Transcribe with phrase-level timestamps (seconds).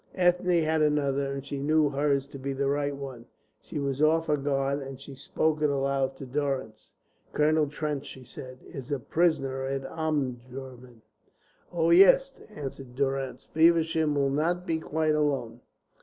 [0.15, 3.27] Ethne had another, and she knew hers to be the right one.
[3.61, 6.89] She was off her guard, and she spoke it aloud to Durrance.
[7.33, 11.03] "Colonel Trench," said she, "is a prisoner at Omdurman."
[11.71, 13.45] "Oh, yes," answered Durrance.
[13.53, 15.59] "Feversham will not be quite alone.